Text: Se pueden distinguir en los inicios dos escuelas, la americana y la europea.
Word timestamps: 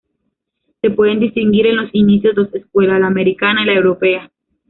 Se 0.81 0.89
pueden 0.89 1.19
distinguir 1.19 1.67
en 1.67 1.75
los 1.75 1.91
inicios 1.93 2.33
dos 2.33 2.51
escuelas, 2.55 2.99
la 3.01 3.05
americana 3.05 3.61
y 3.61 3.65
la 3.67 3.73
europea. 3.73 4.31